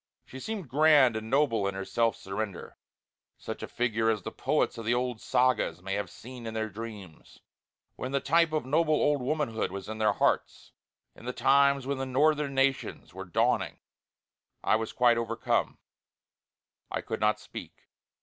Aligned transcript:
She 0.25 0.39
seemed 0.39 0.67
grand 0.67 1.15
and 1.15 1.29
noble 1.29 1.67
in 1.67 1.75
her 1.75 1.85
self 1.85 2.15
surrender; 2.15 2.75
such 3.37 3.61
a 3.61 3.67
figure 3.67 4.09
as 4.09 4.23
the 4.23 4.31
poets 4.31 4.79
of 4.79 4.85
the 4.85 4.95
old 4.95 5.21
sagas 5.21 5.79
may 5.83 5.93
have 5.93 6.09
seen 6.09 6.47
in 6.47 6.55
their 6.55 6.69
dreams, 6.71 7.37
when 7.97 8.11
the 8.11 8.19
type 8.19 8.51
of 8.51 8.65
noble 8.65 8.95
old 8.95 9.21
womanhood 9.21 9.71
was 9.71 9.87
in 9.87 9.99
their 9.99 10.13
hearts; 10.13 10.71
in 11.15 11.25
the 11.25 11.33
times 11.33 11.85
when 11.85 11.99
the 11.99 12.07
northern 12.07 12.55
nations 12.55 13.13
were 13.13 13.25
dawning. 13.25 13.77
I 14.63 14.75
was 14.75 14.91
quite 14.91 15.19
overcome; 15.19 15.77
I 16.89 17.01
could 17.01 17.19
not 17.19 17.39
speak. 17.39 17.87